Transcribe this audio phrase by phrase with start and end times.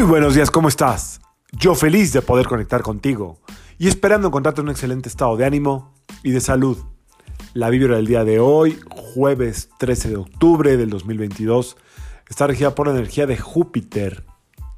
[0.00, 1.20] Muy buenos días, ¿cómo estás?
[1.52, 3.38] Yo feliz de poder conectar contigo
[3.76, 5.92] y esperando encontrarte en un excelente estado de ánimo
[6.22, 6.78] y de salud.
[7.52, 11.76] La vibra del día de hoy, jueves 13 de octubre del 2022,
[12.30, 14.24] está regida por la energía de Júpiter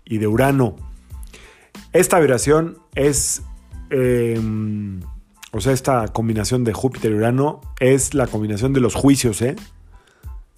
[0.04, 0.74] y de Urano.
[1.92, 3.42] Esta vibración es,
[3.90, 5.02] em,
[5.52, 9.54] o sea, esta combinación de Júpiter y Urano es la combinación de los juicios, ¿eh?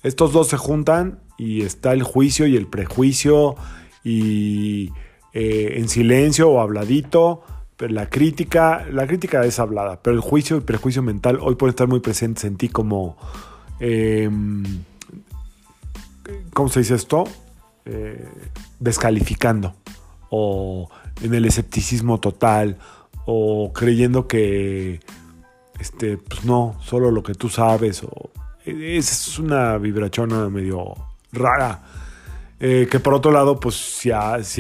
[0.02, 3.56] Estos dos se juntan y está el juicio y el prejuicio
[4.04, 4.92] y
[5.32, 7.42] eh, en silencio o habladito.
[7.76, 11.70] Pero la crítica, la crítica es hablada, pero el juicio y prejuicio mental hoy pueden
[11.70, 13.16] estar muy presentes en ti como,
[13.80, 14.62] em,
[16.52, 17.24] ¿cómo se dice esto?
[17.84, 18.28] Eh,
[18.78, 19.74] descalificando
[20.30, 20.88] o
[21.20, 22.78] en el escepticismo total
[23.26, 25.00] o creyendo que,
[25.80, 28.30] este, pues no, solo lo que tú sabes o
[28.64, 30.94] es una vibración medio
[31.32, 31.82] rara.
[32.66, 34.10] Eh, que por otro lado, pues si,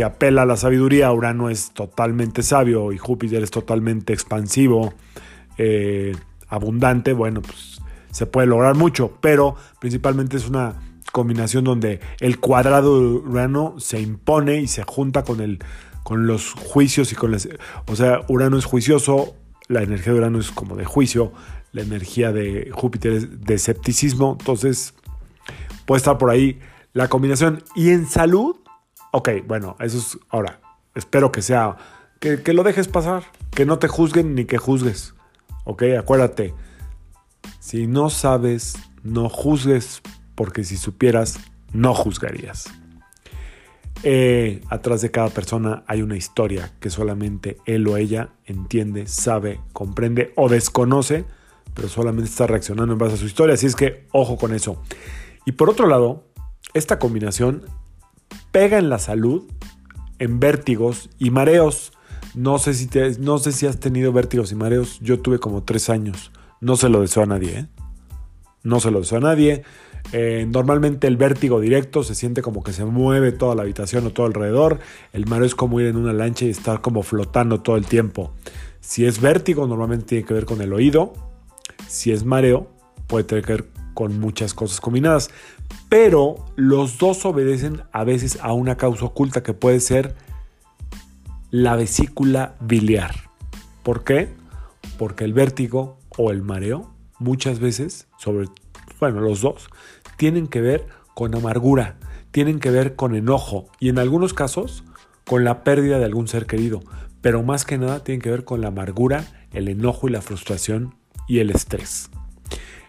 [0.02, 4.92] apela a la sabiduría, Urano es totalmente sabio y Júpiter es totalmente expansivo,
[5.56, 6.14] eh,
[6.46, 7.80] abundante, bueno, pues
[8.10, 10.74] se puede lograr mucho, pero principalmente es una
[11.12, 15.60] combinación donde el cuadrado de Urano se impone y se junta con, el,
[16.02, 17.48] con los juicios y con las...
[17.86, 19.34] O sea, Urano es juicioso,
[19.66, 21.32] la energía de Urano es como de juicio,
[21.72, 24.92] la energía de Júpiter es de escepticismo, entonces
[25.86, 26.60] puede estar por ahí
[26.94, 27.62] la combinación.
[27.76, 28.56] Y en salud,
[29.12, 30.60] ok, bueno, eso es ahora,
[30.94, 31.76] espero que sea,
[32.20, 35.14] que, que lo dejes pasar, que no te juzguen ni que juzgues,
[35.64, 36.54] ok, acuérdate,
[37.60, 40.00] si no sabes, no juzgues,
[40.34, 41.38] porque si supieras,
[41.72, 42.72] no juzgarías.
[44.06, 49.60] Eh, atrás de cada persona hay una historia que solamente él o ella entiende, sabe,
[49.72, 51.26] comprende o desconoce
[51.74, 53.54] pero solamente está reaccionando en base a su historia.
[53.54, 54.80] Así es que ojo con eso.
[55.44, 56.24] Y por otro lado,
[56.74, 57.62] esta combinación
[58.52, 59.44] pega en la salud,
[60.18, 61.92] en vértigos y mareos.
[62.34, 62.88] No sé si,
[63.20, 64.98] no sé si has tenido vértigos y mareos.
[65.00, 66.32] Yo tuve como tres años.
[66.60, 67.58] No se lo deseo a nadie.
[67.60, 67.66] ¿eh?
[68.62, 69.62] No se lo deseo a nadie.
[70.12, 74.10] Eh, normalmente el vértigo directo se siente como que se mueve toda la habitación o
[74.10, 74.80] todo alrededor.
[75.12, 78.32] El mareo es como ir en una lancha y estar como flotando todo el tiempo.
[78.80, 81.14] Si es vértigo, normalmente tiene que ver con el oído
[81.94, 82.66] si es mareo,
[83.06, 85.30] puede tener que ver con muchas cosas combinadas.
[85.88, 90.14] Pero los dos obedecen a veces a una causa oculta que puede ser
[91.50, 93.14] la vesícula biliar.
[93.82, 94.28] ¿Por qué?
[94.98, 98.48] Porque el vértigo o el mareo muchas veces, sobre,
[99.00, 99.68] bueno, los dos,
[100.16, 101.96] tienen que ver con amargura,
[102.30, 104.84] tienen que ver con enojo y en algunos casos
[105.24, 106.80] con la pérdida de algún ser querido,
[107.20, 110.94] pero más que nada tienen que ver con la amargura, el enojo y la frustración
[111.28, 112.10] y el estrés.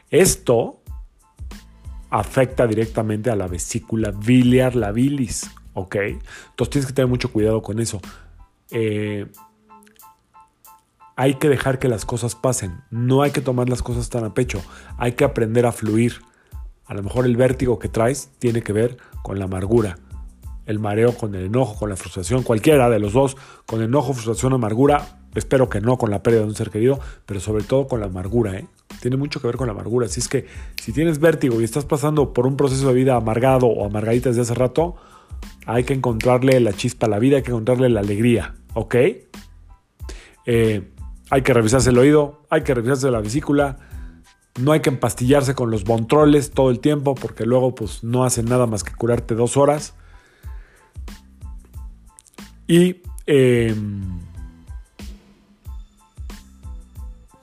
[0.09, 0.81] Esto
[2.09, 5.95] afecta directamente a la vesícula biliar, la bilis, ¿ok?
[5.95, 8.01] Entonces tienes que tener mucho cuidado con eso.
[8.71, 9.27] Eh,
[11.15, 14.33] hay que dejar que las cosas pasen, no hay que tomar las cosas tan a
[14.33, 14.61] pecho,
[14.97, 16.21] hay que aprender a fluir.
[16.85, 19.97] A lo mejor el vértigo que traes tiene que ver con la amargura,
[20.65, 24.53] el mareo con el enojo, con la frustración, cualquiera de los dos, con enojo, frustración,
[24.53, 27.99] amargura, Espero que no con la pérdida de un ser querido, pero sobre todo con
[27.99, 28.57] la amargura.
[28.57, 28.67] ¿eh?
[29.05, 30.07] Tiene mucho que ver con la amargura.
[30.07, 30.47] Así es que
[30.81, 34.41] si tienes vértigo y estás pasando por un proceso de vida amargado o amargadita desde
[34.41, 34.95] hace rato,
[35.67, 38.55] hay que encontrarle la chispa a la vida, hay que encontrarle la alegría.
[38.73, 38.95] ¿Ok?
[40.47, 40.91] Eh,
[41.29, 43.77] hay que revisarse el oído, hay que revisarse la vesícula.
[44.59, 48.45] No hay que empastillarse con los bontroles todo el tiempo porque luego pues no hacen
[48.45, 49.93] nada más que curarte dos horas.
[52.67, 53.75] Y eh,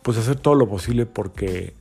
[0.02, 1.74] pues hacer todo lo posible porque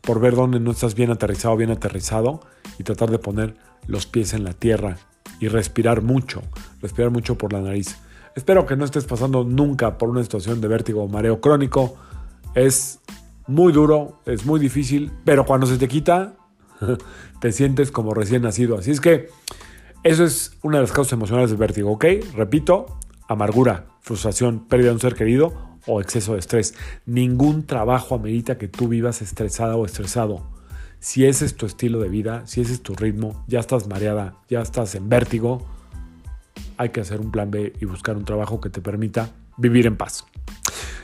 [0.00, 2.40] por ver dónde no estás bien aterrizado, bien aterrizado
[2.78, 3.56] y tratar de poner
[3.86, 4.96] los pies en la tierra
[5.40, 6.42] y respirar mucho,
[6.80, 7.96] respirar mucho por la nariz.
[8.34, 11.96] Espero que no estés pasando nunca por una situación de vértigo o mareo crónico.
[12.54, 13.00] Es
[13.46, 16.34] muy duro, es muy difícil, pero cuando se te quita,
[17.40, 18.78] te sientes como recién nacido.
[18.78, 19.28] Así es que
[20.04, 22.04] eso es una de las causas emocionales del vértigo, ¿ok?
[22.34, 22.98] Repito,
[23.28, 26.74] amargura, frustración, pérdida de un ser querido o exceso de estrés.
[27.06, 30.46] Ningún trabajo amerita que tú vivas estresada o estresado.
[31.00, 34.34] Si ese es tu estilo de vida, si ese es tu ritmo, ya estás mareada,
[34.48, 35.66] ya estás en vértigo,
[36.76, 39.96] hay que hacer un plan B y buscar un trabajo que te permita vivir en
[39.96, 40.24] paz.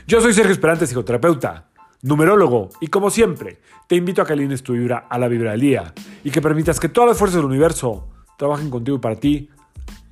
[0.07, 1.69] Yo soy Sergio Esperante, psicoterapeuta,
[2.01, 3.57] numerólogo, y como siempre,
[3.87, 5.93] te invito a que alines tu vibra a la vibra del día
[6.23, 8.07] y que permitas que todas las fuerzas del universo
[8.37, 9.49] trabajen contigo y para ti.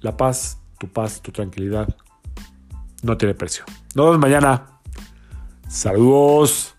[0.01, 1.87] La paz, tu paz, tu tranquilidad
[3.03, 3.63] no tiene precio.
[3.95, 4.79] Nos vemos mañana.
[5.67, 6.72] Saludos.